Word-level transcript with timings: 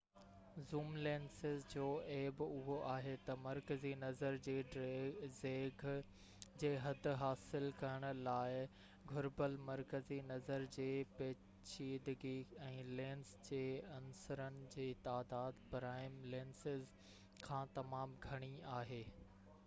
zoom 0.69 0.87
lenses 1.07 1.65
جو 1.71 1.83
عيب 2.13 2.39
اهو 2.45 2.77
آهي 2.93 3.11
تہ 3.27 3.33
مرڪزي 3.41 3.91
نظر 4.03 4.37
جي 4.47 4.55
ڊيگهہ 4.75 5.91
جي 6.63 6.71
حد 6.85 7.09
حاصل 7.25 7.67
ڪرڻ 7.83 8.23
لاءِ 8.29 8.55
گهربل 9.13 9.59
مرڪزي 9.69 10.19
نظر 10.31 10.65
جي 10.77 10.87
پيچيدگي 11.21 12.33
۽ 12.71 12.89
لينس 13.03 13.37
جي 13.51 13.63
عنصرن 14.01 14.59
جي 14.79 14.89
تعداد 15.07 15.63
پرائم 15.77 16.17
لينسز 16.35 16.91
کان 17.47 17.73
تمام 17.79 18.21
گهڻي 18.29 18.53
آهي 18.83 19.03